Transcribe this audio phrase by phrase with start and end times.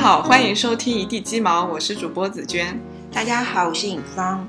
[0.00, 2.80] 好，欢迎收听一地鸡毛，我是主播紫娟。
[3.12, 4.48] 大家好，我是尹芳。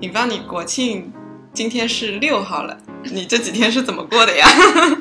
[0.00, 1.12] 尹芳，你国庆
[1.52, 4.46] 今天是六号了，你这几天是怎么过的呀？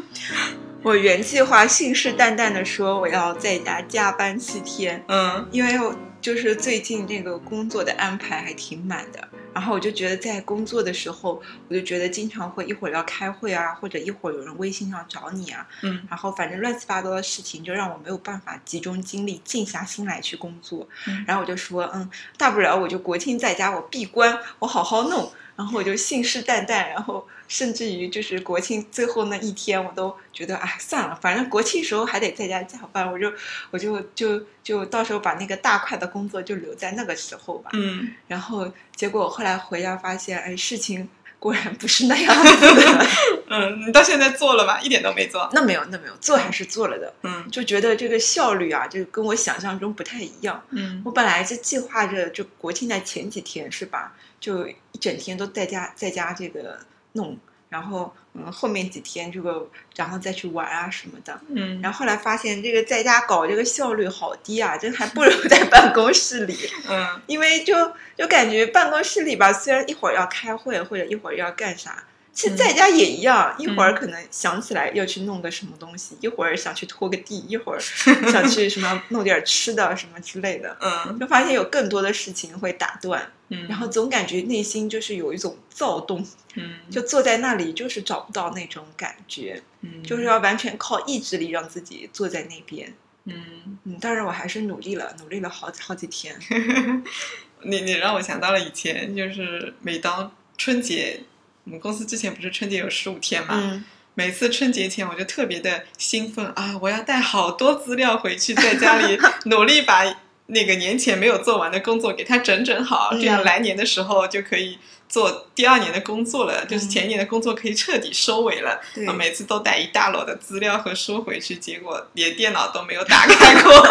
[0.81, 20.85] 我原计划信誓旦旦的说我要在家加班七天，嗯因为我就是最近这个工作的安排还挺满的，然后我就觉得在工作的时候，我就觉得经常会一会儿要开会啊，或者一会儿有人微信上找你啊，嗯然后反正乱七八糟的事情，就让我没有办法集中精力、静下心来去工作。
[21.07, 25.31] 嗯然后我就说，嗯，大不了我就国庆在家，我闭关，我好好弄。
[25.55, 33.31] 然后我就信誓旦旦，然后甚至于就是国庆最后那一天，我都觉得，哎，算了，反正国庆时候还得在家加班，我就
[33.71, 37.69] 我就就就到时候把那个大块的工作就留在那个时候吧。
[37.73, 41.07] 嗯，然后结果我后来回家发现，哎，事情
[41.39, 43.07] 果然不是那样子的。
[43.47, 44.79] 嗯，你到现在做了吗？
[44.81, 45.49] 一点都没做。
[45.53, 50.63] 那没有，那没有，做还是做了的，嗯就觉得这个效率啊，就跟我想象中不太一样。
[50.71, 56.79] 嗯我本来是计划着，就国庆的前几天是吧，就一整天都在家在家这个
[57.13, 57.37] 弄，
[57.69, 61.39] 然后嗯后面几天这个然后再去玩啊什么的。
[61.49, 66.57] 嗯，然后后来发现这个在家搞这个效率好低啊，这还不如 在办公室里，
[66.89, 72.03] 嗯因为就就感觉办公室里吧，虽然一会儿要开会或者一会儿要干啥。
[72.35, 77.79] 其实在家也一样，一会儿可能想起来要去弄个什么东西，一会儿想去拖个地，一会儿
[78.29, 80.77] 想去什么弄点吃的什么之类的。
[80.81, 92.93] 嗯就发现有更多的事情会打断，嗯，然后总感觉内心就是有一种躁动，嗯就坐在那里就是找不到那种感觉，嗯就是要完全靠意志力让自己坐在那边。
[93.27, 96.35] 嗯，嗯，当然我还是努力了，努力了好好几天。
[97.63, 101.21] 你你让我想到了以前，就是每当春节，
[101.65, 106.77] 我们公司之前不是春节有十五天嘛，嗯，每次春节前我就特别的兴奋啊！
[106.79, 110.03] 我要带好多资料回去，在家里 努力把
[110.45, 114.77] 那个年前没有做完的工作给它整整好，嗯这样来年的时候就可以
[115.09, 118.79] 做第二年的工作了，就是嗯前年的工作可以彻底收尾了。
[119.17, 123.87] 每次都带一大摞的资料和书回去，结果连电脑都没有打开过，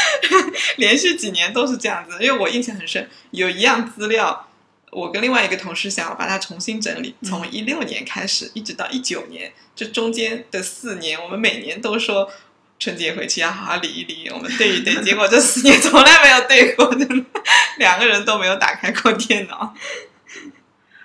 [0.78, 2.16] 连续几年都是这样子。
[2.22, 4.48] 因为我印象很深，有一样资料。
[4.92, 12.30] 我跟另外一个同事想要把它重新整理，嗯从一六年开始一直到一九年，这中间的四年，我们每年都说
[12.78, 16.94] 春节回去要好好理一理，我们对一对，结果这四年从来没有对过，
[17.78, 19.74] 两个人都没有打开过电脑。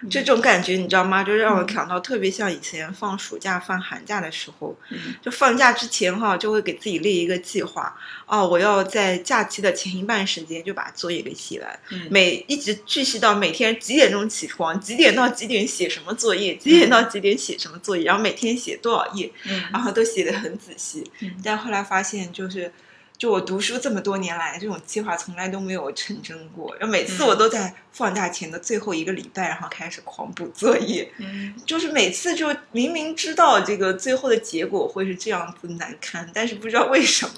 [0.10, 1.24] 这种感觉你知道吗？
[1.24, 7.98] 就让我想到特别像以前放暑假、放寒假的时候，嗯就放假之前哈，就会给自己列一个计划。
[8.26, 21.04] 哦，我要在假期的前一半时间就把作业给写完，嗯每一直继续到每天几点钟起床，几点到几点写什么作业，几点到几点写什么作业，然后每天写多少页，嗯然后都写的很仔细。
[21.22, 22.72] 嗯但后来发现，就是
[23.18, 26.76] 就我读书这么多年来，这种计划从来都没有成真过。
[26.76, 31.12] 然后每次嗯我都在放假前的最后一个礼拜，然后开始狂补作业。
[31.18, 37.34] 嗯 就是每次就明明知道这个最后的结果会是这样子难堪，但是不知道为什么，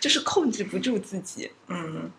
[0.00, 1.50] 就是控制不住自己。
[1.68, 2.10] 嗯，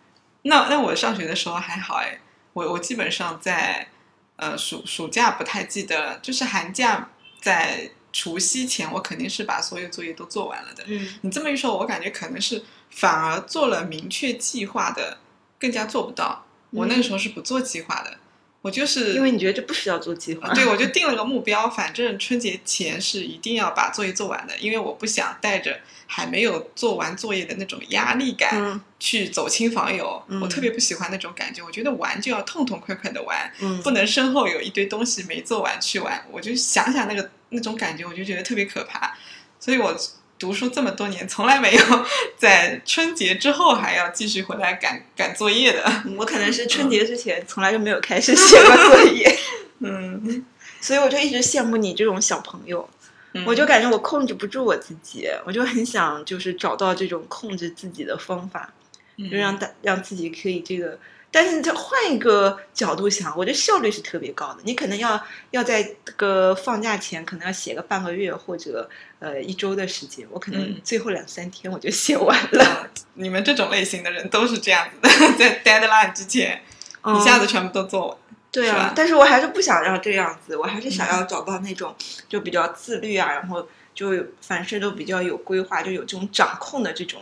[0.44, 2.20] 那那我上学的时候还好哎，
[2.54, 3.90] 我我基本上在
[4.38, 7.10] 呃暑暑假不太记得，就是寒假
[7.42, 10.84] 在除夕前，我肯定是把所有作业都做完了的。
[10.88, 15.18] 嗯你这么一说，我感觉可能是反而做了明确计划的
[15.60, 16.46] 更加做不到。
[16.70, 18.18] 我那个时候是不做计划的，
[18.62, 20.48] 我就是因为你觉得这不需要做计划。
[20.54, 30.24] 对，我就定了个目标，反正春节前是一定要把作业做完的，因为我不想带着还没有做完作业的那种压力感嗯去走亲访友。
[30.30, 36.26] 嗯我特别不喜欢那种感觉，我觉得玩就要痛痛快快的玩，嗯，不能身后有一堆东西没做完去玩。
[36.32, 39.18] 我就想想那个那种感觉，我就觉得特别可怕。
[39.60, 39.94] 所以我
[40.42, 46.04] 读书这么多年，从来没有在春节之后还要继续回来赶赶作业的。
[46.18, 49.38] 我可能是春节之前从来就没有开始写过作业，
[49.82, 50.44] 嗯，
[50.82, 52.90] 所以我就一直羡慕你这种小朋友。
[53.34, 58.74] 嗯我就感觉我控制不住我自己，我就很想就是找到这种控制自己的方法，
[59.18, 60.98] 嗯就让大让自己可以这个。
[61.32, 64.58] 但是再换一个角度想，我觉得效率是特别高的。
[64.64, 68.90] 你可能要要在这个放假前，可能要写个半个月或者
[69.20, 72.64] 呃一周的时间，我可能嗯最后两三天我就写完了。
[72.66, 76.62] 啊你们这种类型的人都是这样子的，在 deadline 之前
[77.04, 78.18] 嗯一下子全部都做完。
[78.52, 81.96] 对啊，但是我还是不想要这样子，我还是想要找到那种
[82.28, 84.12] 就比较自律啊，然后就
[84.42, 87.22] 凡事都比较有规划，就有这种掌控的这种，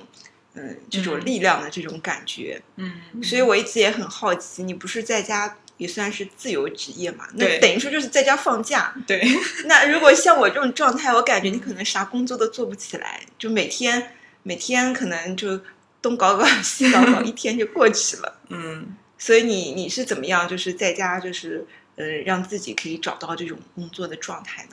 [0.53, 2.61] 嗯，这种嗯力量的这种感觉。
[2.75, 2.93] 嗯，
[3.23, 7.27] 所以我一直也很好奇，你不是在家也算是自由职业嘛？
[7.33, 8.93] 那对等于说就是在家放假。
[9.07, 9.23] 对，
[9.65, 14.13] 那如果像我这种状态，我感觉你可能啥工作都做不起来，就每天
[14.43, 15.61] 每天可能就
[16.01, 18.39] 东搞搞西搞搞，一天就过去了。
[18.49, 18.95] 嗯。
[19.21, 21.67] 所以你你是怎么样，就是在家就是
[21.97, 24.69] 呃让自己可以找到这种工作的状态呢？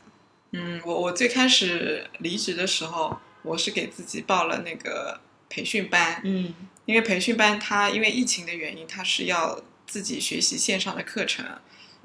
[0.52, 6.54] 嗯，我我最开始离职的时候，我是给自己报了那个培训班，嗯。
[6.87, 11.44] 因为培训班它因为疫情的原因，它是要自己学习线上的课程，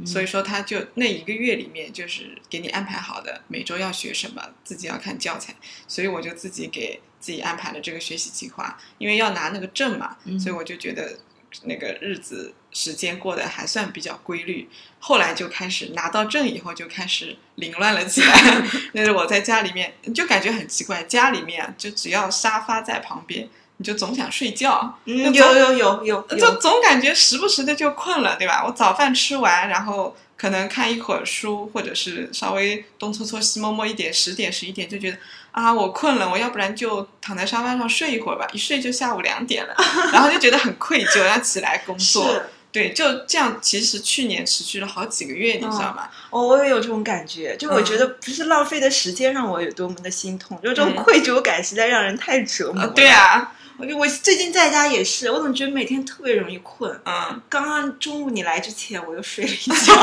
[0.03, 5.55] 所以说他就那一个月里面就是给你安排好的，每周要学什么，自己要看教材，
[5.87, 10.39] 所以我就自己给自己安排了这个学习计划，因为要拿那个证嘛，嗯。
[10.39, 11.19] 所以我就觉得
[11.63, 14.69] 那个日子时间过得还算比较规律。
[14.99, 18.63] 后来就开始拿到证以后，就开始凌乱了起来。
[18.93, 28.63] 那是我在家里面，就感觉很奇怪，家里面啊就只要沙发在旁边，你就总想睡觉，嗯，有有有有就有，总感觉时不时的就困了，对吧？
[28.65, 35.17] 我早饭吃完，然后可能看一会儿书，或者是稍微东搓搓西摸摸一点，十点十一点就觉得
[35.51, 39.75] 啊，我困了，我要不然就躺在沙发上睡一会儿吧，一睡就下午两点了，
[40.13, 42.41] 然后就觉得很愧疚，要起来工作。
[42.71, 46.07] 对，就这样，其实去年持续了好几个月，你知道吗？
[46.29, 52.87] 哦，我也有这种感觉，就我嗯觉得不是浪费的时间让我有多么的心痛，就这种嗯愧疚感实在让人太折磨。
[52.87, 56.97] 对啊，我就我最近在家也是，我总觉得每天特别容易困。
[57.03, 59.93] 嗯刚刚中午你来之前，我又睡了一觉。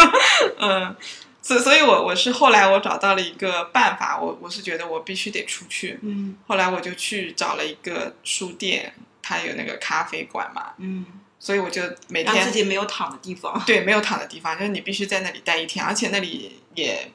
[0.60, 0.96] 嗯，
[1.46, 11.04] 所所以我我是后来我找到了一个办法，我我是觉得我必须得出去，嗯后来我就去找了一个书店，它有那个咖啡馆嘛，嗯，
[11.38, 13.62] 所以我就每天自己没有躺的地方。
[13.66, 17.10] 对没有躺的地方，就是你必须在那里待一天，而且那里也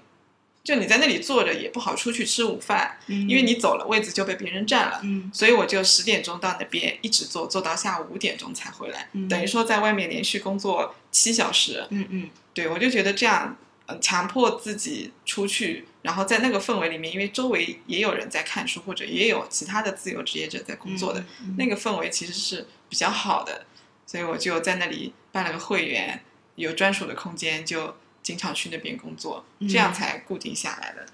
[0.64, 5.00] 就你在那里坐着也不好出去吃午饭，嗯因为你走了位子就被别人占了。
[5.02, 11.88] 嗯所以我就十点钟到那边一直坐，坐到下午五点钟才回来，嗯等于说在外面连续工作七小时。
[11.90, 13.69] 嗯嗯对我就觉得这样，呃，
[14.00, 23.66] 强迫自己出去，然后在那个氛围里面，因为周围也有人在看书，或者也有其他的自由职业者在工作的，嗯那个氛围其实是比较好的，
[24.06, 26.22] 所以我就在那里办了个会员，
[26.56, 31.06] 有专属的空间，就经常去那边工作，这样才固定下来的。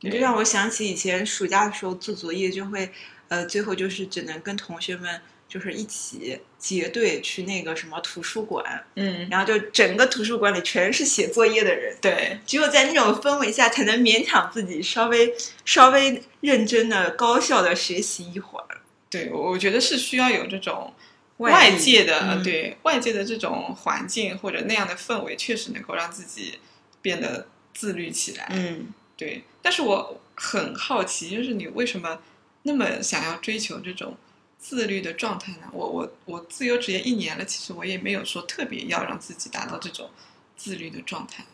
[0.00, 2.90] 你就让我想起以前暑假的时候做作业，就会
[3.28, 5.22] 呃，最后就是只能跟同学们
[5.52, 15.34] 就是一起结队去那个什么图书馆，嗯，然后就整个图书馆里全是写作业的人，对，只有在那种氛围下，才能勉强自己稍微
[15.66, 18.80] 稍微认真的、高效的学习一会儿。
[19.10, 20.94] 对，我我觉得是需要有这种
[21.36, 26.60] 外界的，嗯对外界的这种环境或者那样的氛围，确实能够让自己
[27.02, 28.48] 变得自律起来。
[28.52, 28.86] 嗯
[29.18, 32.20] 对，但是我很好奇，就是你为什么
[32.62, 34.16] 那么想要追求这种
[34.62, 35.68] 自律的状态呢？
[35.72, 40.08] 我我我自由职业一年了，其实我也没有说特别要让自己达到这种
[40.56, 41.44] 自律的状态。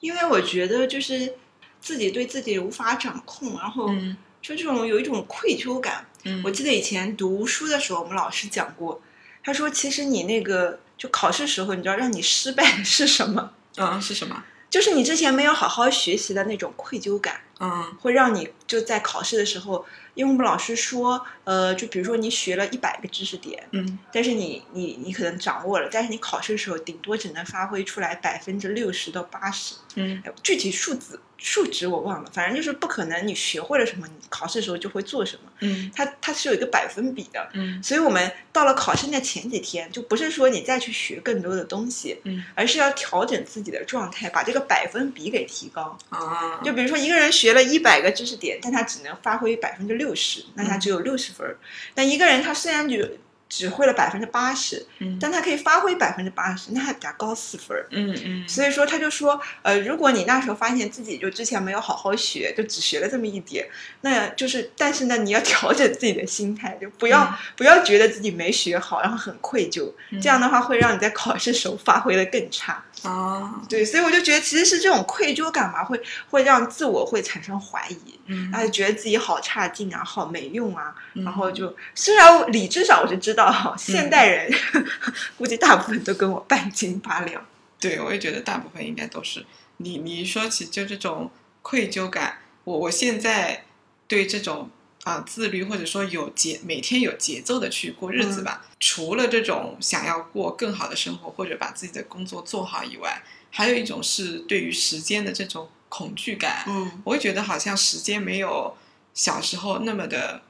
[0.00, 1.36] 因为我觉得就是
[1.80, 6.06] 自己对自己无法掌控，然后嗯就这种有一种愧疚感。
[6.24, 9.00] 嗯我记得以前读书的时候，我们老师讲过，
[9.42, 13.54] 他说其实你那个就考试时候，你知道让你失败的是什么？
[13.76, 14.44] 嗯是什么？
[14.70, 17.92] 就是你之前没有好好学习的那种愧疚感，嗯。
[18.00, 19.84] 会让你就在考试的时候，
[20.14, 23.98] 因为我们老师说，呃，就比如说你学了一百个知识点，嗯。
[24.12, 30.22] 但是你你你可能掌握了，但是你考试的时候顶多只能发挥出来百分之六十到八十，嗯。
[30.24, 37.48] 哎具体数字数值我忘了，反正就是不可能你学会了什么，你考试的时候就会做什么，嗯它它是有一个百分比的。
[37.54, 45.96] 嗯所以，我们到了考试那前几天，就不是说你再去学更多的东西，嗯而是要调整自己的状态，把这个百分比给提高。
[46.10, 51.56] 啊，就比如说，一个人学了一百个知识点，但他只能发挥百分之六十，那他只有六十分儿。
[51.94, 53.18] 但一个人他虽然只
[53.50, 57.86] 只会了百分之八十，嗯但他可以发挥百分之八十，那还比他高四分儿。
[57.90, 63.68] 嗯嗯所以说，他就说，呃，如果你那时候发现自己就之前没有好好学，就只学了这么一点，
[64.02, 72.82] 那就是，但是呢，你要调整自己的心态，就不要、嗯不要觉得自己没学好，然后很愧疚，嗯这样的话会让你在考试时候发挥的更差。
[73.02, 84.52] 啊对，所以我就觉得其实是这种愧疚感嘛，会会让自我会产生怀疑，嗯然后觉得自己好差劲啊，好没用啊，嗯然后就虽然理智上我是知道哈，现代人、
[85.38, 87.44] 估计大部分都跟我半斤八两。
[87.78, 89.46] 对，我也觉得大部分应该都是
[89.78, 89.98] 你。
[89.98, 91.30] 你说起就这种
[91.62, 93.64] 愧疚感，我我现在
[94.06, 94.68] 对这种
[95.04, 106.64] 啊、自律或者说有节每天有节奏的去过日子吧，除了这种想要过更好的生活或者把自己的工作做好以外，还有一种是对于时间的这种恐惧感。
[106.68, 108.76] 嗯我会觉得好像时间没有
[109.14, 110.42] 小时候那么的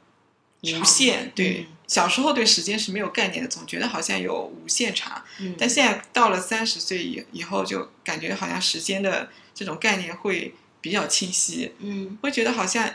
[0.62, 1.30] 无限。
[1.34, 5.22] 对，嗯小时候对时间是没有概念的，总觉得好像有无限长。
[5.38, 12.92] 嗯但现在到了三十岁以以后，就感觉好像时间的这种概念会比较清晰，嗯会觉得好像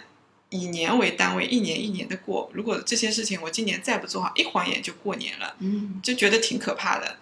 [0.50, 2.50] 以年为单位，一年一年的过。
[2.54, 7.18] 如果这些事情我今年再不做好，一晃眼就过年了，嗯就觉得挺可怕的。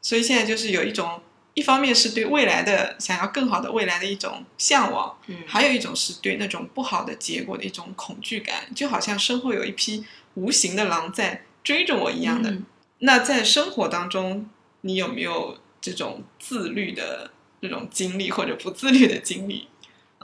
[0.00, 1.20] 所以现在就是有一种，
[1.54, 10.04] 一方面是对未来的想要更好的未来的一种向往，嗯还有一种是对那种不好的结果的一种恐惧感，就好像身后有一匹
[10.34, 12.50] 无形的狼在追着我一样的。
[12.50, 12.64] 嗯
[13.04, 14.48] 那在生活当中，
[14.82, 19.66] 你有没有这种自律的这种经历，或者不自律的经历？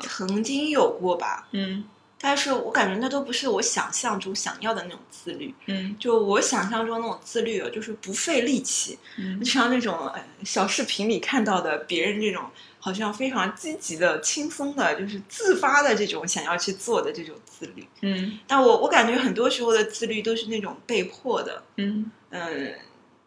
[0.01, 1.83] 曾经有过吧，嗯
[2.21, 5.55] 但是我感觉那都不是我想象中想要的那种自律。
[5.67, 12.45] 嗯就我想象中那种自律，就是不费力气，嗯就像那种呃小视频里看到的别人这种
[12.81, 17.87] 好像非常积极的、轻松的，就是自发的这种想要去做的这种自律。
[18.03, 22.75] 嗯但我我感觉很多时候的自律都是那种被迫的，嗯嗯。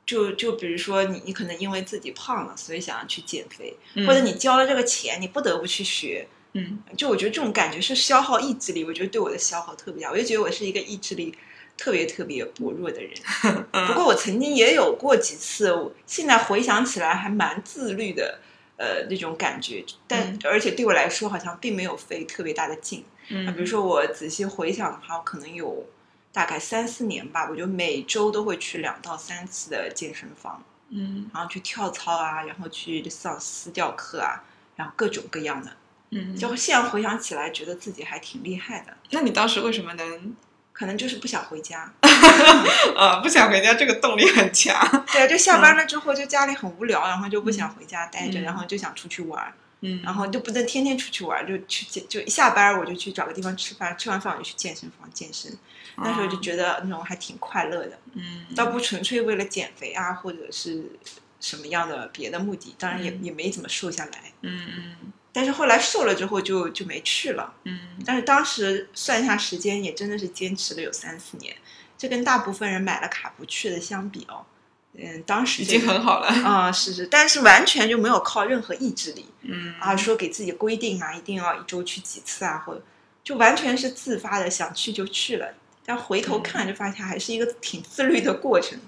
[0.03, 6.27] 就就比如说你，你可能因为自己胖了，所以想要去减肥，嗯，或者你交了这个钱，你不得不去学。
[6.53, 10.12] 嗯就我觉得这种感觉是消耗意志力，我觉得对我的消耗特别大。
[10.12, 11.34] 我就觉得我是一个意志力
[11.77, 13.12] 特别特别薄弱的人。
[13.88, 18.39] 不过我曾经也有过几次，我现在回想起来还蛮自律的，
[18.77, 19.84] 呃，那种感觉。
[20.08, 23.05] 但、嗯而且对我来说，好像并没有费特别大的劲。
[23.29, 25.86] 嗯，比如说我仔细回想的话，我可能有
[26.34, 34.43] 大概三四年吧，我就每周都会去两到三次的健身房，嗯然后去跳操啊，然后去上私教课啊，
[34.75, 35.72] 然后各种各样的。
[36.12, 38.94] 嗯，就现在回想起来，觉得自己还挺厉害的。
[39.12, 40.36] 那你当时为什么能
[40.74, 41.91] 可能就是不想回家，
[42.96, 43.74] 呃 不想回家？
[43.74, 44.75] 这个动力很强。
[45.13, 55.56] 对，就下班了之后就家里很无聊，然后就不想回家待着，嗯然后就想出去玩，嗯，然后就不能天天出去玩，就去，就一下班我就去找个地方吃饭，吃完饭我就去健身房健身。
[55.98, 60.84] 那时候就觉得那种还挺快乐的，嗯，倒不纯粹为了减肥啊，或者是
[61.39, 64.32] 什么样的别的目的，当然也、嗯也没怎么瘦下来。
[64.41, 64.96] 嗯嗯
[65.33, 71.55] 但是后来瘦了之后就就没去了，嗯但是当时算一下时间，也真的是坚持了有三四年。
[71.97, 74.43] 这跟大部分人买了卡不去的相比哦，
[74.93, 76.27] 嗯，当时已这个经很好了。
[76.27, 82.81] 啊、是是，但是完全就没有靠任何意志力嗯啊，说给自己规定啊，一定要一周去几次啊，或者
[83.23, 85.53] 就完全是自发的，想去就去了。
[85.85, 88.79] 但回头嗯看，就发现还是一个挺自律的过程。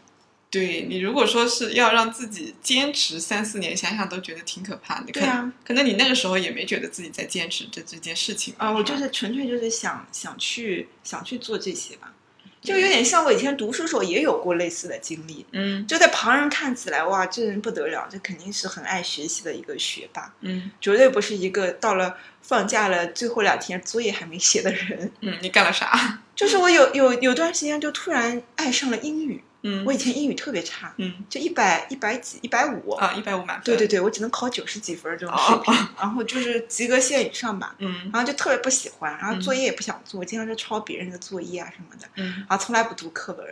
[0.53, 5.11] 对你如果说是要让自己坚持三四年，想想都觉得挺可怕的。
[5.11, 12.13] 对啊，可能你那个时候也没觉得自己在坚持这这件事情啊，我就是纯粹就是想想去想去做这些吧，
[12.61, 15.43] 就有点像我以前读书时候也有过类似的经历。
[15.53, 25.11] 嗯就在旁人看起来，哇，这人不得了，这肯定是很爱学习的一个学霸，嗯绝对不是一个到了放假了最后两天作业还没写的人。
[25.21, 26.19] 嗯，你干了啥？
[26.35, 29.83] 就是我有有有段时间就突然爱上了英语，嗯。
[29.83, 31.13] 我以前英语特别差，嗯。
[31.29, 33.65] 就一百一百几一百五，啊，一百五满分。
[33.65, 37.75] 对对对，我只能考九十几分这种水平，然后就是及格线以上吧。
[37.79, 38.09] 嗯。
[38.13, 39.41] 然后就特别不喜欢，然后嗯。
[39.41, 42.45] 作业也不想做，经常就抄别人的作业啊什么的，嗯。
[42.47, 43.45] 然后从来不读课文。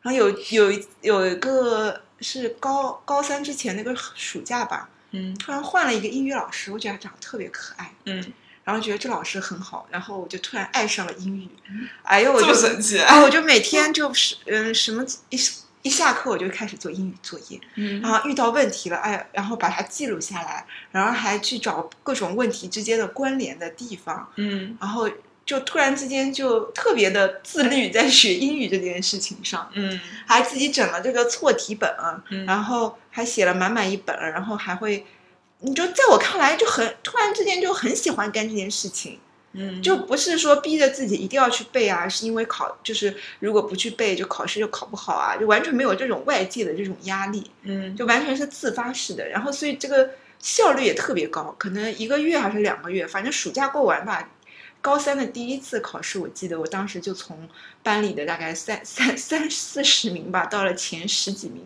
[0.00, 5.36] 然后有有一有一个是高高三之前那个暑假吧，嗯。
[5.36, 8.32] 突然换了一个英语老师，我觉得他长得特别可爱，嗯，
[8.68, 11.48] 然后觉得这老师很好，然后我就突然爱上了英语。
[12.02, 12.98] 哎呦，我就么神奇。
[12.98, 15.40] 啊，我就每天就是嗯什么一
[15.80, 25.08] 一下课我就开始做英语作业，嗯然后遇到问题了，哎，然后把它记录下来，然后还去找各种问题之间的关联的地方，嗯然后
[25.46, 31.90] 就突然之间就特别的自律，在学英语这件事情上，嗯还自己整了这个错题本，
[32.28, 35.06] 嗯然后还写了满满一本，然后还会，
[35.60, 39.18] 你就在我看来就很突然之间就很喜欢干这件事情，
[39.54, 47.50] 嗯，就不是说逼着自己一定要去背啊，是因为考就是如果不去背就考试就考不好啊，就完全没有这种外界的这种压力。
[47.62, 54.30] 嗯就完全是自发式的，然后所以这个效率也特别高，可能一个月还是两个月，反正暑假过完吧。
[54.80, 57.48] 高三的第一次考试，我记得我当时就从
[57.82, 61.64] 班里的大概三三三四十名吧，到了前十几名，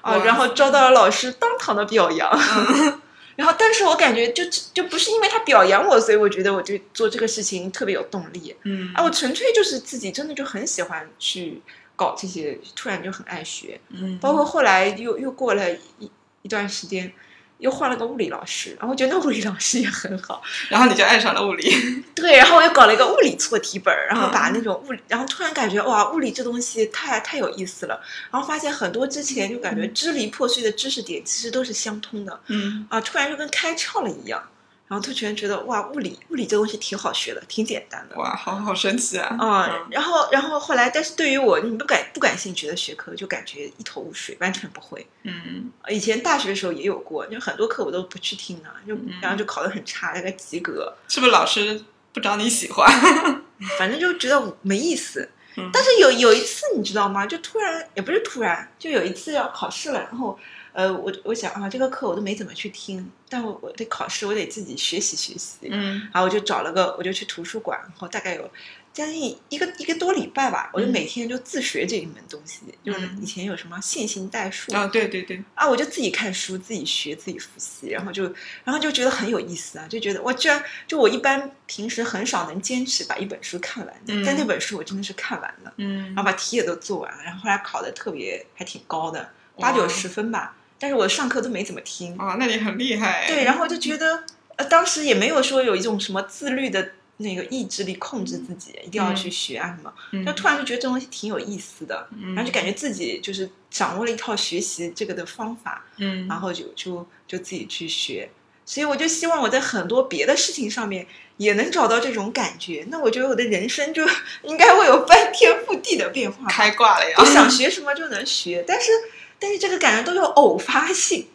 [0.00, 2.28] 啊、然后遭到了老师当堂的表扬。
[2.32, 3.00] 嗯
[3.38, 4.42] 然后，但是我感觉就
[4.74, 8.56] 就不是因为他表扬我，所以我觉得我就做这个事情特别有动力。
[8.64, 11.62] 嗯啊，我纯粹就是自己真的就很喜欢去
[11.94, 13.80] 搞这些，突然就很爱学。
[13.90, 16.10] 嗯，包括后来又又过了一
[16.42, 17.12] 一段时间，
[17.58, 21.70] 又换了个物理老师，然后觉得那物理老师也很好， 然后你就爱上了物理。
[22.14, 24.52] 对，然后我又搞了一个物理错题本儿，然后把嗯。
[24.54, 28.00] 那种物理，然后突然感觉哇，物理这东西太太有意思了，
[28.30, 32.86] 然后发现很多之前就感觉支离破碎的知识点其实都是相通的嗯。
[32.88, 34.42] 啊，突然就跟开窍了一样，
[34.88, 38.16] 然后突然觉得哇，物理物理这东西挺好学的，挺简单的。
[38.16, 39.36] 哇，好好神奇啊！
[39.38, 45.06] 啊、 然后，然后后来，但是对于我你不感不感兴趣的学科，就感觉一头雾水，完全不会。
[45.24, 50.92] 嗯以前大学的时候也有过，就很多课我都不去听的，就嗯然后就考得很差，大概及格。
[51.08, 51.74] 是不是老师
[52.12, 52.88] 不不找你喜欢。
[53.78, 55.28] 反正就觉得没意思。
[55.56, 57.26] 嗯但是有有一次你知道吗？
[57.26, 60.38] 就突然也不是突然，就有一次要考试了，然后
[60.78, 65.56] 呃，我我想啊，这个课我都没怎么去听，但我我得考试，我得自己学习学习。
[65.62, 66.02] 嗯。
[66.12, 68.48] 然后我就找了个，我就去图书馆，然后大概有
[68.92, 70.92] 将近一个一个多礼拜吧，我就嗯。
[70.92, 73.18] 每天就自学这一门东西，就是嗯。
[73.20, 78.32] 以前有什么线性代数啊，对对对，啊，我就自己看书，自己学，自己复习，然后就
[78.62, 86.04] 然后就觉得很有意思啊，就觉得我居然就我一般平时很少能坚持把一本书看完的，嗯但那本书我真的是看完了，嗯。
[86.14, 93.26] 然后把题也都做完了，然后后来考的特别还挺高的，八九十分吧，但是我上课都没怎么听，啊，那你很厉害。
[93.26, 94.24] 对，然后就觉得，
[94.56, 100.24] 呃，当时也没有说有一种什么自律的那个意志力控制自己，一定要去学啊什么，嗯。
[100.24, 102.34] 就突然就觉得这东西挺有意思的，嗯。
[102.34, 108.30] 然后就感觉自己就是掌握了一套学习这个的方法，嗯，然后就就就自己去学，
[108.64, 111.06] 所以我就希望我在很多别的事情上面
[111.38, 114.06] 也能找到这种感觉，那我觉得我的人生就
[114.44, 116.46] 应该会有翻天覆地的变化。
[116.48, 117.16] 开挂了呀。
[117.18, 117.24] 我！
[117.24, 118.90] 想学什么就能学，但是
[119.38, 121.26] 但是这个感觉都有偶发性，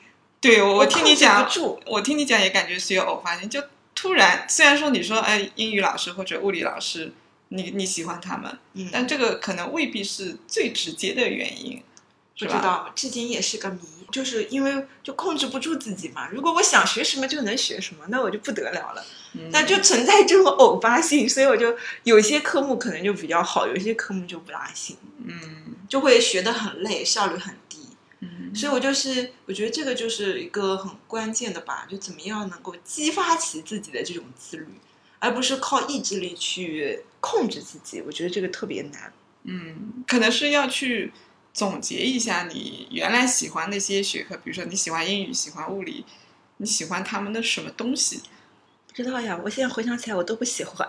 [0.41, 3.63] 对我我听你讲不，住，我听你讲也感觉是有偶发性，就
[3.95, 7.13] 突然虽然说你说哎英语老师或者物理老师，
[7.49, 11.81] 你你喜欢他们，嗯，但这个可能未必是最直接的原因？
[12.39, 13.79] 不知道，至今也是个谜，
[14.11, 16.27] 就是因为就控制不住自己嘛。
[16.31, 19.05] 如果我想学什么就能学什么，那我就不得了了。
[19.35, 27.82] 嗯那就存在这种偶发性，所以我就有些科目可能就比较好，有些科目就不大行，嗯就会学得很累，效率很低。
[28.53, 34.67] 嗯所以我就是，我觉得这个就是一个很关键的吧，就怎么样能够激发起自己的这种自律，
[35.17, 38.01] 而不是靠意志力去控制自己。
[38.01, 39.11] 我觉得这个特别难。
[39.45, 41.11] 嗯，可能是要去
[41.51, 46.05] 总结一下你原来喜欢那些学科，比如说你喜欢英语，喜欢物理，
[46.57, 48.21] 你喜欢他们的什么东西？
[48.87, 50.87] 不知道呀，我现在回想起来，我都不喜欢。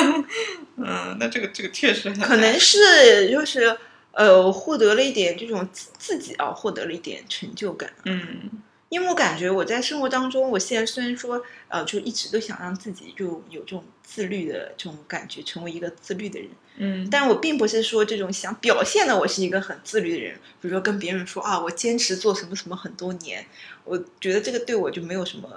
[0.76, 3.78] 嗯，那这个这个确实很可能是就是
[4.12, 7.92] 呃，我获得了一点这种自自己啊，获得了一点成就感。
[8.04, 8.50] 嗯
[8.90, 23.46] 因为我感觉我在生活当中，我现在虽然说呃，就一直都想让自己就有这种自律的这种感觉，成为一个自律的人，嗯但我并不是说这种想表现的我是一个很自律的人，比如说跟别人说啊，我坚持做什么什么很多年，
[23.84, 25.48] 我觉得这个对我就没有什么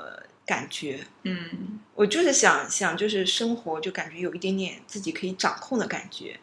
[0.45, 0.99] 感觉。
[1.23, 6.39] 嗯我就是想想，就是生活就感觉有一点点自己可以掌控的感觉。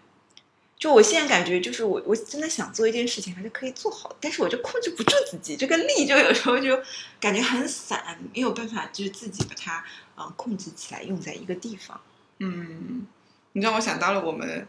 [0.81, 6.81] 就我现在感觉，就是我我真的想做一件事情，还是可以做好，但是我就控制不住自己，这个力就有时候就
[7.21, 9.85] 感觉很散，没有办法就是自己把它
[10.17, 12.01] 嗯、呃控制起来，用在一个地方。
[12.39, 13.07] 嗯，
[13.53, 14.67] 你让我想到了我们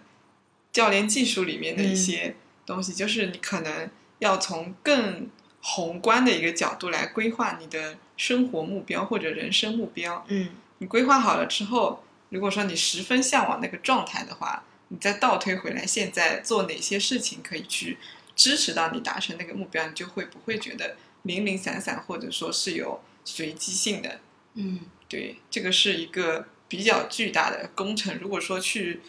[0.74, 5.30] 教练技术里面的一嗯些东西，就是你可能要从更
[5.62, 10.26] 宏观的一个角度来规划你的生活目标或者人生目标。
[10.28, 17.98] 嗯你规划好了之后，如果说你十分向往那个状态的话，你再倒推回来，现在做哪些事情可以去
[18.36, 24.20] 支持到你达成那个目标，你就会不会觉得零零散散，或者说是有随机性的。
[24.56, 28.18] 嗯对，这个是一个比较巨大的工程。
[28.20, 29.00] 如果说去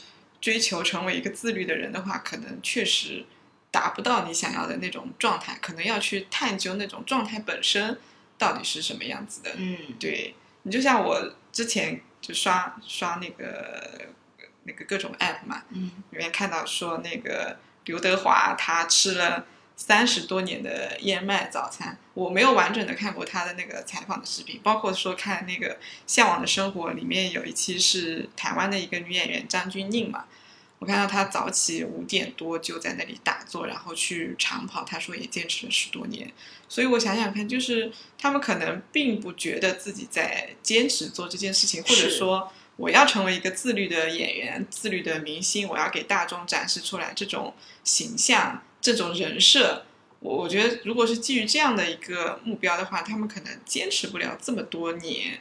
[0.41, 3.25] 追求成为一个自律的人的话，可能确实
[3.73, 7.99] 达不到你想要的那种状态，可能要去探究那种状态本身
[8.39, 9.51] 到底是什么样子的。
[9.57, 14.07] 嗯对你就像我之前就刷刷那个
[14.65, 19.47] 那个各种 app 嘛，嗯里面看到说那个刘德华他吃了
[19.77, 25.75] 三十多年的燕麦早餐，我没有完整的看过他的那个采访的视频，包括说看那个
[26.07, 30.27] 《向往的生活》里面有一期是台湾的一个女演员张钧甯嘛。
[30.79, 34.83] 我看到她早起五点多就在那里打坐，然后去长跑。
[34.83, 36.33] 她说也坚持了十多年，
[36.69, 49.85] 所以我想想看，就是他们可能并不觉得自己在坚持做这件事情，或者说我要成为一个自律的演员、自律的明星，我要给大众展示出来这种形象、这种人设。
[50.19, 55.39] 我我觉得，如果是基于这样的一个目标的话，他们可能坚持不了这么多年。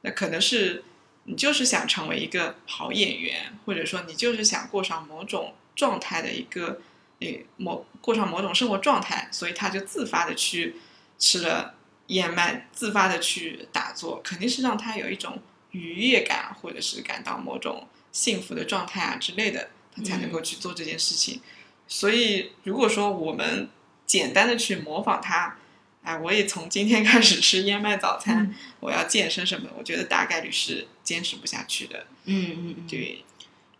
[0.00, 0.82] 那可能是
[1.26, 6.80] 你就是想成为一个好演员，或者说你就是想过上某种状态的一个，
[7.20, 10.74] 诶，某过上某种生活状态，所以他就自发的去
[11.20, 11.74] 吃了
[12.08, 21.40] 燕麦，自发的去打坐，肯定是让他有一种愉悦感，或者是感到某种幸福的状态啊之类的，他才能够去做这件事情。
[21.86, 23.68] 所以，如果说我们
[24.06, 25.56] 简单的去模仿他，
[26.02, 32.06] 哎，我也从今天开始吃燕麦早餐，嗯我要健身什么的，我觉得大概率是坚持不下去的。
[32.24, 33.24] 嗯嗯嗯，对，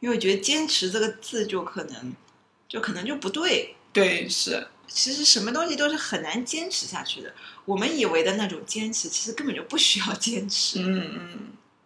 [0.01, 2.13] 因为我觉得“坚持”这个字就可能
[2.69, 3.75] 就可能就不对。
[3.93, 7.33] 对，是，其实什么东西都是很难坚持下去的。
[7.65, 10.81] 我们以为的那种坚持，其实根本就不需要坚持。
[10.81, 11.39] 嗯嗯，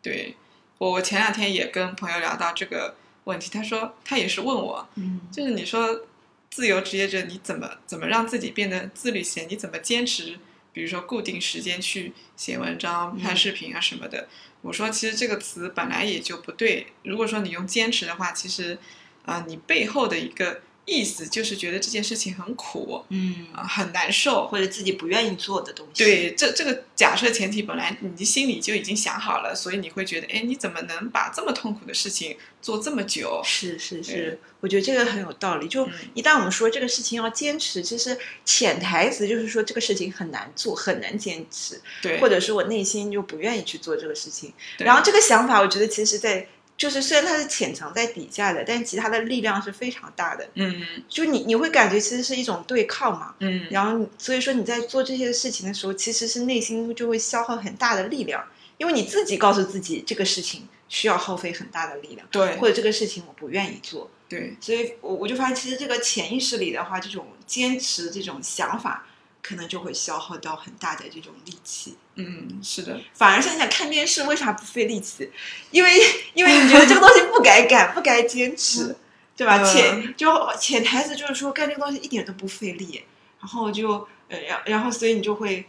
[0.04, 0.36] 对，
[0.76, 6.02] 我我前两天也跟朋友聊到这个问题，他说他也是问我，嗯就是你说
[6.50, 9.46] 自由职业者你怎么怎么让自己变得自律些？
[9.46, 10.38] 你怎么坚持？
[10.74, 14.28] 比如说固定时间去写文章、拍视频啊什么的。
[14.60, 16.88] 我说其实这个词本来也就不对。
[17.04, 18.76] 如果说你用坚持的话，其实
[19.24, 24.34] 啊、呃你背后的一个意思就是觉得这件事情很苦嗯，啊、很难受。
[24.54, 33.40] 或者自己不愿意做的东西。，对，这这个假设前提本来你心里就已经想好了，所以你会觉得，哎，你怎么能把这么痛苦的事情做这么久？
[33.44, 35.66] 是是是，我觉得这个很有道理。
[35.66, 44.52] 就嗯一旦我们说这个事情要坚持，其实潜台词就是说这个事情很难做，很难坚持，对，或者是我内心就不愿意去做这个事情。
[44.78, 50.48] 然后这个想法，我觉得其实在就是虽然它是潜藏在底下的，但其实它的力量是非常大的。
[50.54, 50.84] 嗯。
[51.08, 58.44] 就你你会感觉其实是一种对抗嘛，嗯，然后所以说你在做这些事情的时候，其实是内心就会消耗很大的力量，
[58.76, 69.06] 因为你自己告诉自己这个事情需要耗费很大的力量，对或者这个事情我不愿意做，对，所以我我就发现其实这个潜意识里的话，这种坚持这种想法，
[69.46, 71.96] 可能就会消耗掉很大的这种力气。
[72.14, 75.30] 嗯，是的，反而想想看电视为啥不费力气？
[75.70, 75.90] 因为
[76.32, 78.96] 因为你觉得这个东西不该干，不该坚持，
[79.36, 79.60] 对吧？
[79.60, 83.04] 嗯潜就潜台词就是说干这个东西一点都不费力，
[83.40, 85.66] 然后就呃然然后所以你就会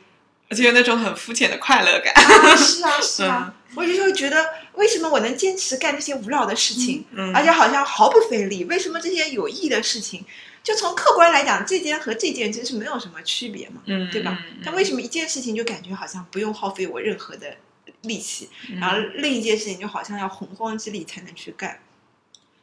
[0.50, 2.14] 而且有那种很肤浅的快乐感。
[2.14, 8.64] 啊是啊是啊，嗯我就会觉得为什么我能坚持干这些无聊的事情，嗯，而且好像毫不费力？
[8.66, 10.24] 为什么这些有意义的事情，
[10.66, 13.84] 就从客观来讲，这件和这件其实是没有什么区别嘛？
[13.86, 14.62] 嗯，对吧嗯？
[14.66, 17.56] 但为什么一件事情就感觉好像不用耗费我任何的
[18.02, 21.80] 力气，嗯然后另一件事情就好像要洪荒之力才能去干？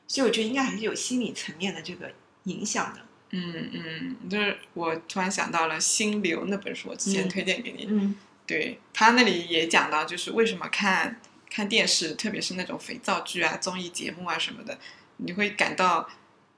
[0.08, 2.10] 所以我觉得应该还是有心理层面的这个
[2.44, 3.00] 影响的。
[3.30, 7.86] 嗯嗯，就是我突然想到了《心流》那本书，我之前嗯推荐给你。
[7.88, 14.76] 嗯对他那里也讲到，就是为什么看看电视，特别是那种肥皂剧啊、综艺节目啊什么的，
[15.18, 16.06] 你会感到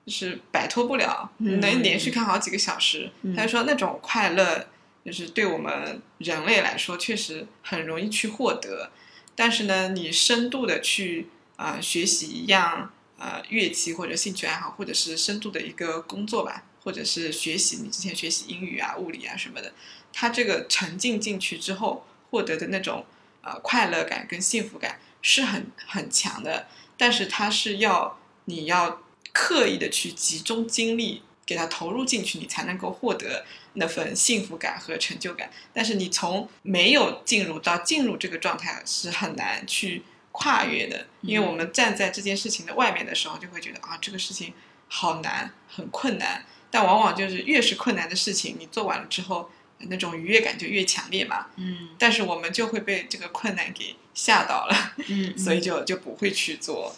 [0.04, 3.10] 就是摆脱不了，嗯能连续看好几个小时。
[3.22, 4.66] 嗯他就说那种快乐，
[5.04, 8.90] 就是对我们人类来说确实很容易去获得，
[9.34, 19.72] 但是呢，你深度的去啊、呃学习一样呃乐器或者兴趣爱好，或者是深度的一个工作吧，或者是学习你之前学习英语啊、物理啊什么的，
[20.12, 23.06] 他这个沉浸进去之后获得的那种
[23.42, 26.66] 呃快乐感跟幸福感是很很强的，
[26.98, 29.00] 但是它是要你要
[29.34, 33.44] 刻意的去集中精力给它投入进去，你才能够获得
[33.74, 35.50] 那份幸福感和成就感。
[35.74, 44.54] 但是你从没有进入到进入这个状态是很难去跨越的，因为我们站在这件事情的外面的时候，就会觉得啊这个事情
[44.88, 46.46] 好难，很困难。
[46.70, 51.46] 但往往就是越是困难的事情，你做完了之后，那种愉悦感就越强烈嘛。
[51.56, 56.96] 嗯但是我们就会被这个困难给吓到了，嗯，所以就就不会去做。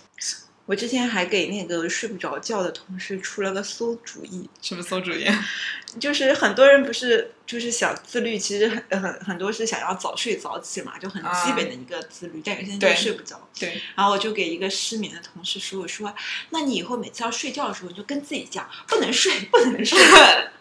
[0.66, 5.24] 我之前还给那个睡不着觉的同事出了个馊主意，什么馊主意？
[5.98, 13.48] 就是很多人不是就是想自律，其实很很很多是想要早睡早起嘛，就很基本的一个自律，但有些人就睡不着。
[13.59, 16.12] 对，然后我就给一个失眠的同事说：“我说，
[16.50, 19.98] 那你以后每次要睡觉的时候，你就跟自己讲，不能睡，不能睡。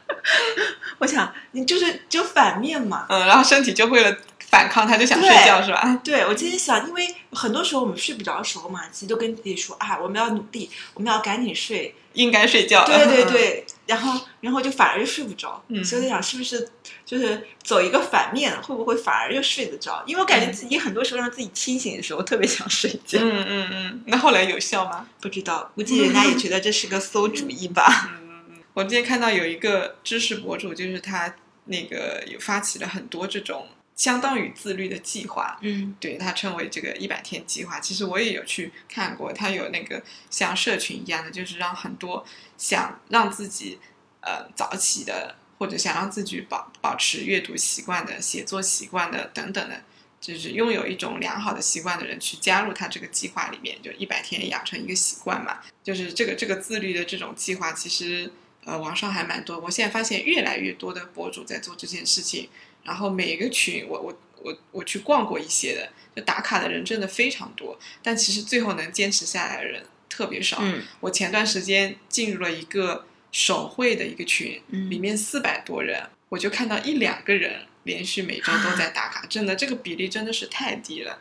[0.99, 3.07] ”我想，你就是就反面嘛。
[3.09, 4.15] 嗯，然后身体就会了
[4.49, 5.99] 反抗，他就想睡觉，是吧？
[6.03, 11.93] 对我今天想，因为很多时候我们睡不着的时候嘛，其实都跟自己说啊，我们要努力，我们要赶紧睡。
[12.13, 12.85] 应该睡觉。
[12.85, 15.61] 对对对，然后然后就反而又睡不着。
[15.67, 16.69] 嗯所以我在想，是不是
[17.05, 20.01] 就是走一个反面，会不会反而又睡得着？
[20.07, 23.19] 因为我感觉自己很多时候让自己清醒的时候，特别想睡觉。
[23.21, 25.05] 嗯嗯嗯，那后来有效吗？
[25.19, 28.09] 不知道，估计人家也觉得这是个馊 主意吧。
[28.13, 37.79] 嗯，我今天看到有一个知识博主，就是他那个有发起了很多这种相当于自律的计划，嗯对它称为这个一百天计划。
[37.79, 42.25] 其实我也有去看过，它有那个像社群一样的，就是让很多
[42.57, 43.79] 想让自己
[44.21, 49.81] 呃早起的，或者想让自己保保持阅读习惯的、写作习惯的等等的。
[50.21, 55.59] 就是拥有一种良好的习惯的人去加入他这个计划里面，就一百天养成一个习惯嘛。
[55.83, 58.31] 就是这个这个自律的这种计划，其实
[58.63, 59.59] 呃网上还蛮多。
[59.59, 62.49] 我现在发现越来越多的博主在做这件事情，
[62.85, 70.59] 然后每一个群，我我我我去逛过一些的，就打卡的人真的非常多，但其实最后能坚持下来的人特别少。
[70.61, 81.19] 嗯我前段时间进入了一个手绘的一个群，嗯里面四百多人，我就看到一两个人连续每周都在打卡，真的这个比例真的是太低了，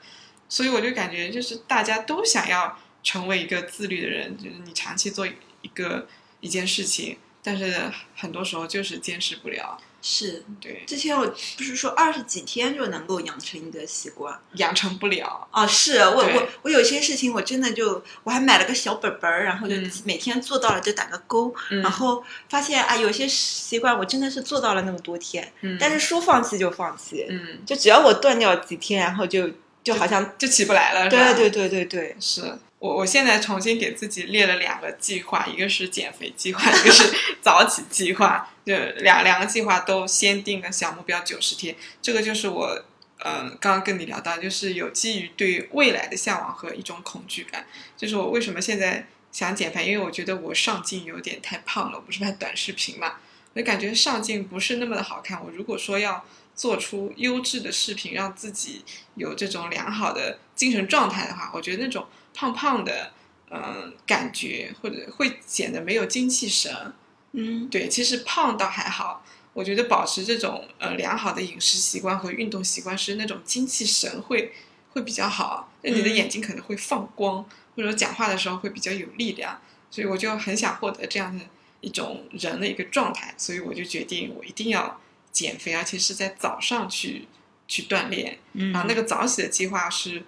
[0.49, 6.07] 所以我就感觉就是大家都想要成为一个自律的人，就是你长期做一个
[6.41, 9.81] 一件事情，但是很多时候就是坚持不了。
[10.07, 10.45] 是。
[10.61, 14.39] 对，之前我不是说二十几天就能够养成一个习惯？
[14.57, 15.49] 养成不了。
[15.51, 21.81] 啊，是我我我有些事情我真的就我还买了个小本本儿，然后就嗯每天做到了就打个勾，嗯。
[21.81, 25.79] 然后发现啊有些习惯我真的是做到了那么多天，嗯。
[25.81, 29.49] 但是说放弃就放弃，嗯，就只要我断掉几天，然后就
[29.83, 31.09] 就好像就起不来了。
[31.09, 32.43] 对对对对对，是
[32.79, 37.11] 我我现在重新给自己列了两个计划，一个是减肥计划，一个是
[37.41, 41.75] 早起计划，就两两个计划都先定了小目标九十天。
[42.03, 42.85] 这个就是我
[43.21, 53.15] 呃刚刚跟你聊到，就是有基于对未来的向往和一种恐惧感，就是我为什么现在想减肥，因为我觉得我上镜有点太胖了，我不是拍短视频嘛，
[53.55, 55.43] 我就感觉上镜不是那么的好看。
[55.43, 56.23] 我如果说要
[56.55, 58.85] 做出优质的视频，让自己
[59.15, 63.13] 有这种良好的精神状态的话，我觉得那种胖胖的，
[63.51, 66.93] 嗯、感觉或者会显得没有精气神。
[67.33, 74.53] 嗯对，其实胖倒还好，我觉得保持这种呃良好的饮食习惯和运动习惯是那种精气神会
[74.91, 77.43] 会比较好，那你的嗯眼睛可能会放光，
[77.75, 81.45] 或者说讲话的时候会比较有力量，所以我就很想获得这样的
[81.81, 85.01] 一种人的一个状态，所以我就决定我一定要
[85.33, 87.27] 减肥，而且是在早上去
[87.67, 88.39] 去锻炼。
[88.53, 90.23] 嗯然后那个早起的计划是，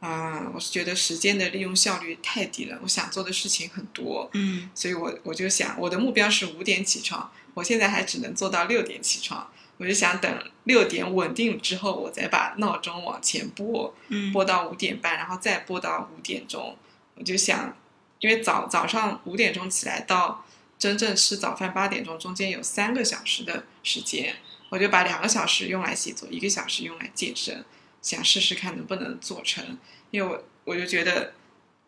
[0.00, 16.76] 啊、我是觉得时间的利用效率太低了，我想做的事情很多，嗯所以我我就想，我的目标是五点起床，我现在还只能做到六点起床，我就想等六点稳定了之后，我再把闹钟往前拨，嗯拨到五点半，然后再拨到五点钟。
[17.16, 17.76] 我就想，
[18.20, 20.46] 因为早早上五点钟起来到
[20.78, 24.36] 真正吃早饭八点钟中间有三个小时的时间，
[24.70, 27.62] 我就把两个小时用来写作，一个小时用来健身，
[28.02, 29.78] 想试试看能不能做成。
[30.10, 31.32] 因为我我就觉得，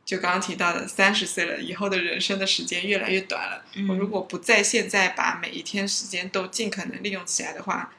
[0.04, 3.64] 就刚刚提到的，三十岁了以后的人生的时间越来越短了。
[3.74, 7.92] 嗯我如果不在现在把每一天时间都尽可能利用起来的话，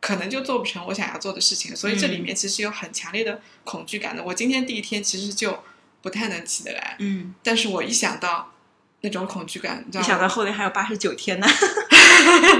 [0.00, 1.76] 可能就做不成我想要做的事情。
[1.76, 4.22] 所以这里面其实有很强烈的恐惧感的。
[4.24, 5.62] 我今天第一天其实就
[6.02, 8.54] 不太能起得来，嗯，但是我一想到
[9.02, 10.06] 那种恐惧感，你知道吗？
[10.06, 11.46] 没想到后面还有八十九天呢，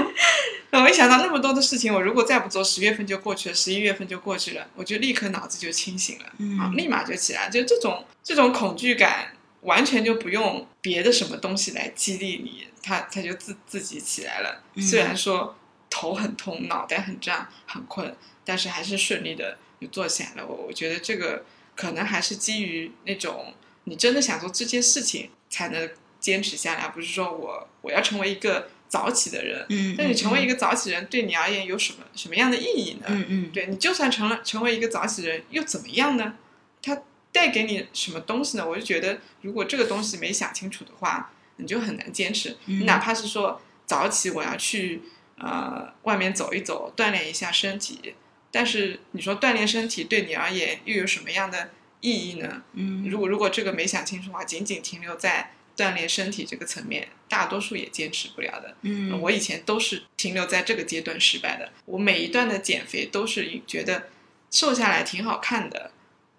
[0.79, 6.25] 我一想到那么多的事情，我如果再不做，十月份就过去了，十一月份就过去了，我就立刻脑子就清醒了。
[6.25, 14.63] 啊，嗯立马就起来，就这种这种恐惧感，完全就不用别的什么东西来激励你，它它就自自己起来了。
[14.75, 15.55] 嗯虽然说
[15.89, 20.45] 头很痛、脑袋很胀、很困，但是还是顺利的就做起来了。
[20.47, 21.43] 我我觉得这个
[21.75, 23.53] 可能还是基于那种
[23.83, 25.89] 你真的想做这件事情才能
[26.21, 29.65] 坚持下来，不是说我我要成为一个早起的人。
[29.69, 33.05] 嗯，那你成为一个个早起人，对你而言有什么什么样的意义呢？
[33.07, 36.33] 嗯嗯对你就算成了成为一个早起人，又怎么样呢？
[36.81, 37.01] 它
[37.31, 38.67] 带给你什么东西呢？
[38.67, 42.57] 我就觉得，如果这个东西没想清楚的话，你就很难坚持。
[42.65, 45.01] 嗯你哪怕是说早起我要去
[45.37, 48.13] 呃外面走一走，锻炼一下身体，
[48.51, 51.69] 但是你说锻炼身体对你而言又有什么样的
[52.01, 52.63] 意义呢？
[52.73, 58.75] 嗯如果如果这个没想清楚的话，仅仅停留在锻炼身体这个层面，大多数也坚持不了的。
[58.81, 61.71] 嗯，我以前都是停留在这个阶段失败的。
[61.85, 64.09] 我每一段的减肥都是觉得
[64.49, 65.91] 瘦下来挺好看的，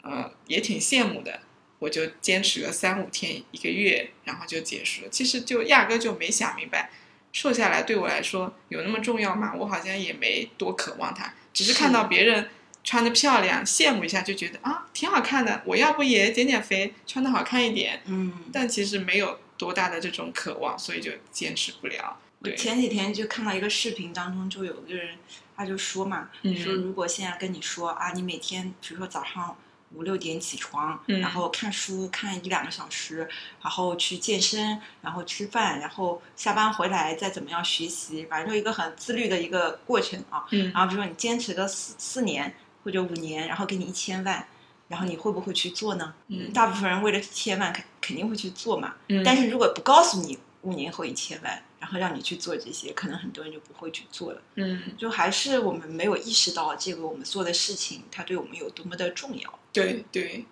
[0.03, 1.41] 呃，也挺羡慕的，
[1.79, 5.09] 我就坚持个三五天、一个月，然后就结束了。
[5.09, 6.91] 其实就压根就没想明白，
[7.33, 9.55] 瘦下来对我来说有那么重要吗？
[9.57, 12.51] 我好像也没多渴望它，只是看到别人
[12.85, 18.03] 穿的漂亮，羡慕一下就觉得啊挺好看的，我要不也减减肥，穿的好看一点。
[18.07, 18.33] 嗯。
[18.53, 22.19] 但其实没有多大的这种渴望，所以就坚持不了。
[22.43, 25.17] 对，我前几天就看到一个视频当中，就有个人
[25.57, 29.57] 他就说嘛，嗯说如果现在跟你说啊，你每天比如说早上
[29.95, 33.29] 五六点起床，嗯然后看书看一两个小时，
[33.63, 40.45] 然后去健身，然后吃饭，然后下班回来再怎么样学习，反正就一个很自律的一个过程啊。
[40.51, 42.53] 嗯然后比如说你坚持个四四年
[42.85, 44.47] 或者五年，然后给你一千万，
[44.89, 46.15] 然后你会不会去做呢？
[46.29, 48.95] 嗯大部分人为了千万肯肯定会去做嘛。
[49.09, 54.41] 嗯但是如果不告诉你五年后一千万，然后让你去做这些，可能很多人就不会去做了。
[54.55, 59.59] 嗯，就还是我们没有意识到这个我们做的事情，它对我们有多么的重要。
[59.73, 60.45] 对对，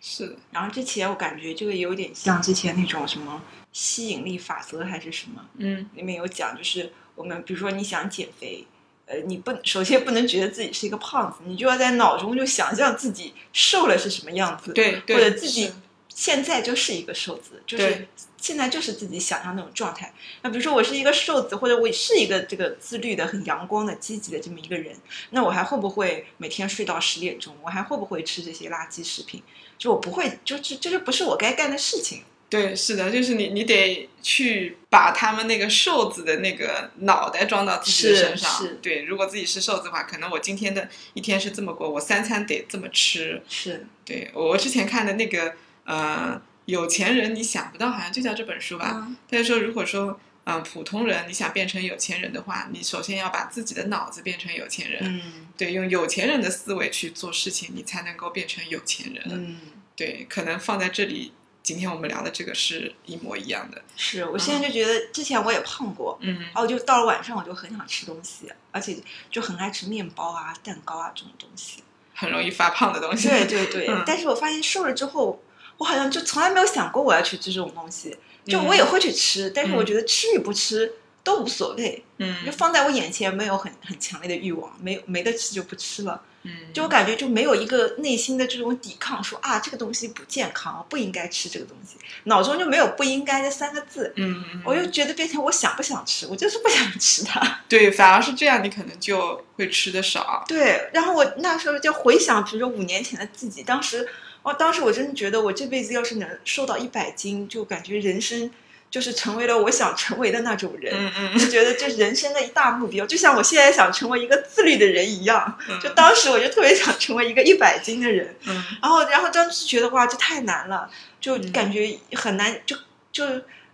[0.00, 8.64] 是的，然后之前我感觉这个有点像之前那种什么吸引力法则还是什么，嗯里面有讲，就是我们比如说你想减肥，
[9.12, 15.70] 呃，你不首先不能觉得自己是一个胖子，你就要在脑中就想象自己瘦了是什么样子，对对，或者自己
[16.08, 20.14] 现在就是一个瘦子，就是现在就是自己想象那种状态。
[20.40, 24.96] 那比如说我是一个瘦子，或者我是一个这个自律的、很阳光的、积极的这么一个人，
[25.28, 27.54] 那我还会不会每天睡到十点钟？
[27.62, 29.42] 我还会不会吃这些垃圾食品？
[29.76, 32.22] 就我不会，就这这就不是我该干的事情。
[32.52, 38.50] 对，是的，就是你，你得去把他们那个瘦子的那个脑袋装到自己的身上。
[38.50, 43.42] 是对，如果自己是瘦子的话，可能我今天的一天是这么过，我三餐得这么吃。
[43.48, 49.06] 是，对我之前看的那个呃，有钱人你想不到，好像就叫这本书吧。
[49.06, 55.00] 嗯他就说，如果说嗯、呃普通人你想变成有钱人的话，你首先要把自己的脑子变成有钱人。
[55.02, 59.22] 嗯对，用有钱人的思维去做事情，你才能够变成有钱人。
[59.26, 59.56] 嗯，
[59.96, 61.32] 对，可能放在这里，
[61.62, 63.80] 今天我们聊的这个是一模一样的。
[63.96, 68.96] 是我现在就觉得，之前我也胖过，嗯然后就到了晚上我就很想吃东西，而且
[69.30, 71.82] 就很爱吃面包啊、蛋糕啊这种东西。
[72.14, 73.28] 很容易发胖的东西。
[73.28, 75.42] 对对对，嗯但是我发现瘦了之后，
[75.78, 78.16] 我好像就从来没有想过我要去吃这种东西。
[78.44, 86.20] 就嗯我也会去吃，但是我嗯觉得吃与不吃都无所谓，嗯就放在我眼前没有很很强烈的欲望，没有没得吃就不吃了。
[86.44, 94.12] 嗯，就我感觉就没有一个内心的这种抵抗，说啊这个东西不健康，我不应该吃这个东西，脑中就没有不应该这三个字。
[94.16, 97.40] 嗯嗯，我就觉得变成我想不想吃，我就是不想吃它。
[97.68, 100.44] 对，反而是这样，你可能就会吃的少。
[100.48, 104.08] 对，然后我那时候就回想，比如说五年前的自己，当时，
[104.42, 108.50] 哦，当时我真的觉得我这辈子要是能瘦到一百斤，就感觉人生
[108.92, 110.94] 就是成为了我想成为的那种人。
[110.94, 115.58] 嗯嗯就觉得这是人生的一大目标，就像我现在想成为一个自律的人一样。
[115.68, 122.76] 嗯，就当时我就特别想成为一个一百斤的人，嗯然后然后当时觉得哇，这太难了，就嗯感觉很难，就
[123.10, 123.24] 就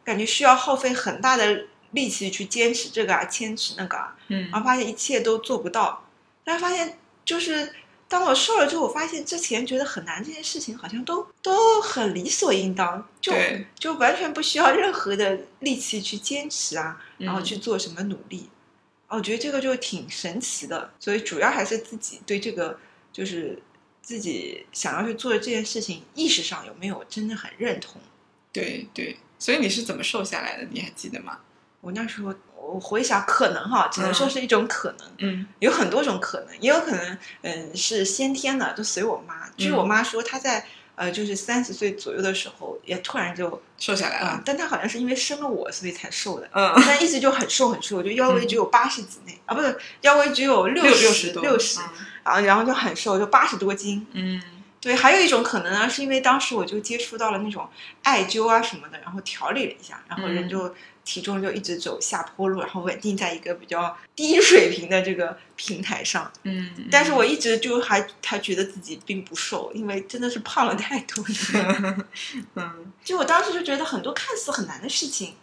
[0.05, 6.07] 感觉需要耗费很大的力气去坚持这个啊，坚持那个啊，嗯然后发现一切都做不到，
[6.45, 7.73] 但是发现就是
[8.09, 13.33] 当我瘦了之后，我发现之前觉得很难这件事情，好像都都很理所应当，就
[13.79, 18.49] 就完全不需要任何的力气去坚持啊，然后嗯去做什么努力。
[19.09, 22.79] 哦，我觉得这个就挺神奇的，所以主要还是自己对这个
[23.13, 23.63] 就是
[24.03, 28.01] 自己想要去做的这件事情意识上有没有真的很认同。
[28.53, 30.67] 对对，所以你是怎么瘦下来的？
[30.71, 31.39] 你还记得吗？
[31.81, 35.09] 我那时候我回想，可能哈，只能说是一种可能。
[35.19, 39.49] 嗯有很多种可能，也有可能，嗯，是先天的，就随我妈。
[39.57, 44.43] 据我妈说，她在呃，就是三十岁左右的时候，也突然就，瘦下来啊、了。
[44.45, 46.49] 但她好像是因为生了我，所以才瘦的。
[46.53, 51.81] 嗯，但一直就很瘦很瘦，就腰围只有八十几内、啊，不是腰围只有六六十多，六十，
[52.25, 54.07] 然后然后就很瘦，就八十多斤。
[54.13, 54.43] 嗯
[54.81, 57.69] 对，还有一种可能呢，是因为当时我就接触到了那种
[58.05, 60.73] 艾灸啊什么的，然后调理了一下，然后人嗯就
[61.09, 66.31] 体重就一直走下坡路，然后稳定在一个比较低水平的这个平台上。
[66.43, 72.07] 嗯，但是我一直就还还觉得自己并不瘦，因为真的是胖了太多了。
[72.57, 75.35] 嗯就我当时就觉得很多看似很难的事情，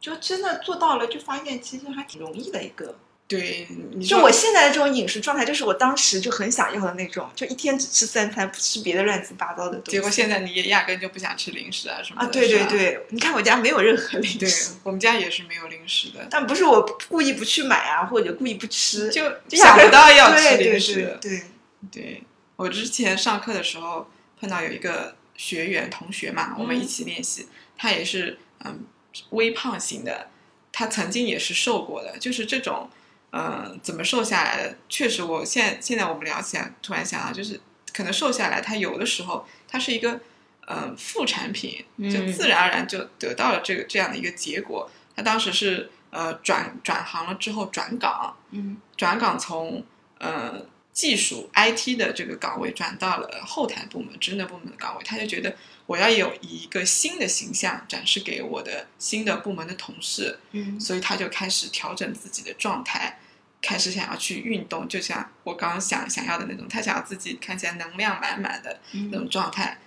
[0.00, 2.96] 就真的做到了，就发现其实还挺容易的一个。
[3.36, 3.66] 对，
[4.06, 9.92] 就我现在的这种饮食状态，就是我当时就很想要的那种，就一天只吃三餐，不吃别的乱七八糟的东西。
[9.92, 12.28] 结果现在你也压根就不想吃零食啊什么的。
[12.28, 21.18] 啊，对对，对，你看我家没有任何零对食，我们家也是没有零食的，但不是我故意不去买啊，或者故意不吃，就就想不到要吃零食。
[21.20, 21.42] 对
[21.90, 22.22] 对，对
[22.56, 28.84] 我之前上课的时候碰到有一个学员同学嘛，我们一起练习，他也是嗯
[29.30, 30.28] 微胖型的，
[30.70, 32.88] 他曾经也是瘦过的，就是这种
[33.32, 34.76] 嗯怎么瘦下来的？
[34.88, 37.60] 确实，我现在现在我们聊起来，突然想到，就是
[37.92, 40.20] 可能瘦下来，他有的时候它是一个
[40.68, 44.90] 嗯副产品，就嗯自然而然就得到了这个这样的一个结果。
[45.16, 49.84] 他当时是呃转转行了之后转岗，嗯转岗从
[50.18, 55.56] 呃技术 IT 的这个岗位转到了后台部门、职能部门的岗位，他就觉得
[55.92, 60.80] 我要有一个新的形象展示给我的新的部门的同事，嗯。
[60.80, 63.18] 所以他就开始调整自己的状态，
[63.60, 69.78] 开始想要去运动，就像我刚刚想想要的那种，他想要自己看起来能量满满的那种嗯状态，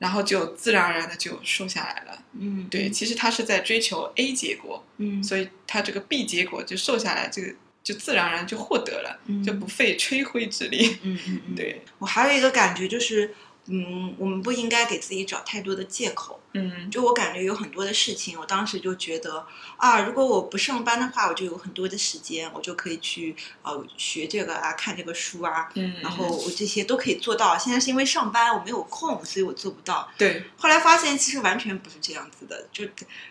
[0.00, 2.22] 然后就自然而然的就瘦下来了。
[2.38, 9.42] 嗯，对，其实他是在追求 A 结果，嗯，所以他这个 B 结果就瘦下来，这个就自然而然就获得了，嗯。
[9.42, 10.98] 就不费吹灰之力。
[11.02, 13.34] 嗯嗯嗯， 对，我还有一个感觉就是，
[13.66, 16.40] 嗯，我们不应该给自己找太多的借口。
[16.56, 19.44] 嗯就我感觉有很多的事情，我当时就觉得
[19.76, 27.58] 啊，如果我不上班的话，我就有很多的时间，我就可以去呃学这个啊，看这个书啊，嗯，然后我这些都可以做到。
[27.58, 30.08] 现在是因为上班我没有空，所以我做不到。
[30.16, 32.84] 对后来发现其实完全不是这样子的，就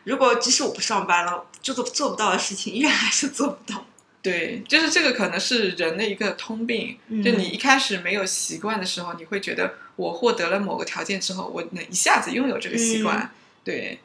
[0.03, 3.85] 如果即使我不上班了，就做做不到的事情，依然还是做不到。
[4.23, 6.97] 对，就是这个可能是人的一个通病。
[7.09, 13.29] 嗯就你一开始没有习惯的时候，你会觉得我获得了某个条件之后，我能一下子拥有这个习惯。
[13.65, 13.99] 对，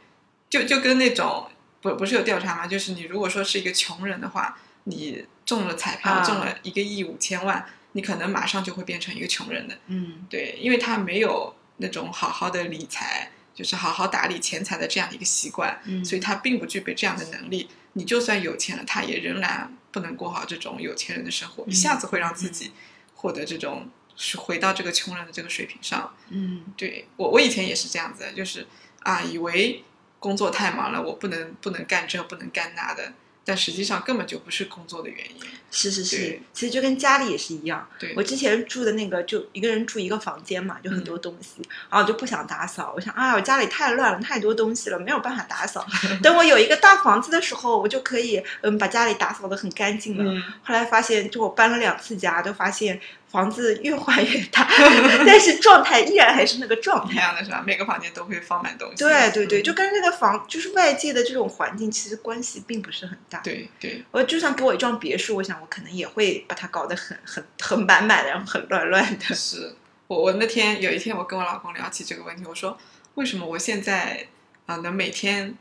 [0.50, 1.48] 就就跟那种
[1.80, 2.66] 不不是有调查吗？
[2.66, 9.78] 就是你如果说是一个穷人的话，你中了彩票，啊中了一个亿五千万，你可能马上就会变成一个穷人的。
[9.86, 17.68] 嗯对，因为他没有那种好好的理财，就是好好打理钱财的这样一个习惯，嗯所以他并不具备这样的能力。
[17.94, 22.72] 你就算有钱了，他也仍然不能过好这种有钱人的生活，嗯一下子会让自己
[23.14, 26.14] 获得这种是回到这个穷人的这个水平上。
[26.30, 28.66] 嗯对我，我以前也是这样子，就是
[29.00, 29.84] 啊，以为
[30.18, 33.12] 工作太忙了，我不能不能干这不能干那的，
[33.48, 35.46] 但实际上根本就不是工作的原因。
[35.70, 37.88] 是是是，其实就跟家里也是一样。
[37.98, 42.92] 对，我之前住的那个就一个人住一个房间嘛，就很多东西，然后我就不想打扫。
[42.94, 45.86] 我想啊，我家里太乱了，太多东西了，没有办法打扫。
[46.22, 50.24] 等我有一个大房子的时候，我就可以嗯把家里打扫的很干净了。
[50.30, 53.00] 嗯，后来发现，就我搬了两次家，都发现
[53.30, 54.66] 房子越换越大，
[55.26, 57.12] 但是状态依然还是那个状态。
[57.12, 57.62] 一样的是吧？
[57.66, 58.96] 每个房间都会放满东西。
[58.96, 63.38] 对对对，嗯就跟那个房就是外界的这种环境其实关系并不是很大。
[63.40, 69.34] 对对，我就算给我一幢别墅，我想我可能也会把它搞得很很很满满的，然后很乱乱的。
[69.34, 69.74] 是
[70.06, 72.78] 我我那天有一天我跟我老公聊起这个问题，我说
[73.14, 74.26] 为什么我现在
[74.66, 75.56] 啊、能每天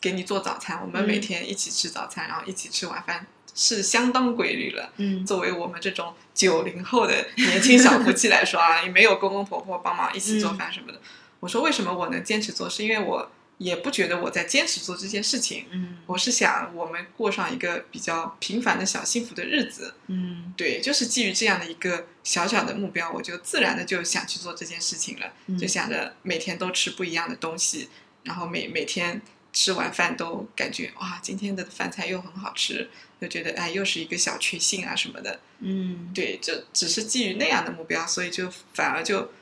[0.00, 3.26] 给你做早餐，我们嗯每天一起吃早餐，然后一起吃晚饭，
[3.56, 4.92] 是相当规律了。
[4.98, 5.26] 嗯。
[5.26, 11.00] 作为我们这种九零后的年轻小夫妻来说啊，也没有公公婆婆帮忙一起做饭什么的。
[11.40, 15.96] 我说为什么我能坚持做，是因为我也不觉得我在坚持做这件事情，嗯。
[16.06, 19.94] 我是想我们过上一个比较平凡的小幸福的日子。
[20.08, 20.52] 嗯。
[20.56, 25.58] 对，就是基于这样的一个小小的目标，我就自然的就想去做这件事情了，嗯。
[25.58, 27.88] 就想着每天都吃不一样的东西，
[28.24, 29.22] 然后每每天
[29.56, 35.40] 吃完饭都感觉哇，今天的饭菜又很好吃，就觉得哎，又是一个小确幸啊什么的。
[35.60, 39.32] 嗯对，就只是基于那样的目标，所以就反而就。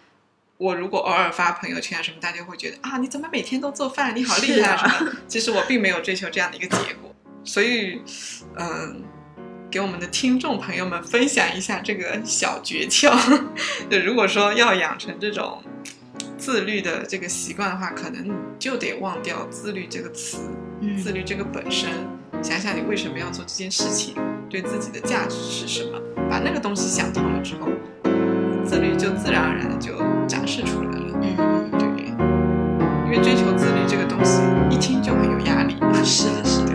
[0.57, 4.15] 我如果偶尔发朋友圈啊什么，大家会觉得啊，你怎么每天都做饭？
[4.15, 5.17] 你好厉害啊什么的。
[5.27, 7.13] 其实我并没有追求这样的一个结果，
[7.45, 8.01] 所以，
[8.57, 9.03] 嗯，
[9.69, 13.11] 给我们的听众朋友们分享一下这个小诀窍。
[13.91, 15.61] 就如果说要养成这种
[16.45, 20.37] 自律的这个习惯的话可能你就得忘掉自律这个词
[21.03, 21.89] 自律这个本身
[22.43, 24.15] 想想你为什么要做这件事情
[24.51, 27.69] 对自己的价值是什么把那个东西想通了之后
[28.63, 29.97] 自律就自然而然的就
[30.29, 31.71] 展示出来了嗯。
[31.79, 32.05] 对？
[33.07, 35.75] 因为追求自律这个东西一听就很有压力。
[36.05, 36.75] 是的是的。